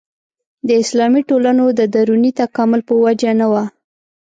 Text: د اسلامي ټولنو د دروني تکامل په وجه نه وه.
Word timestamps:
د 0.67 0.69
اسلامي 0.83 1.21
ټولنو 1.29 1.65
د 1.79 1.81
دروني 1.93 2.31
تکامل 2.41 2.81
په 2.89 2.93
وجه 3.03 3.31
نه 3.39 3.47
وه. 3.51 3.63